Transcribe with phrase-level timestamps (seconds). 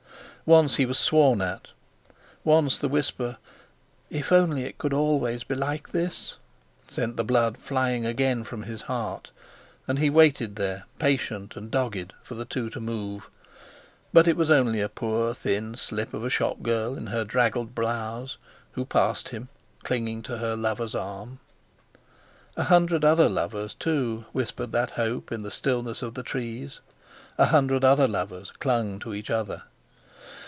[0.43, 1.67] Once he was sworn at;
[2.43, 3.37] once the whisper,
[4.09, 6.35] "If only it could always be like this!"
[6.89, 9.31] sent the blood flying again from his heart,
[9.87, 13.29] and he waited there, patient and dogged, for the two to move.
[14.11, 17.73] But it was only a poor thin slip of a shop girl in her draggled
[17.73, 18.37] blouse
[18.73, 19.47] who passed him,
[19.83, 21.39] clinging to her lover's arm.
[22.57, 26.81] A hundred other lovers too whispered that hope in the stillness of the trees,
[27.37, 29.61] a hundred other lovers clung to each other.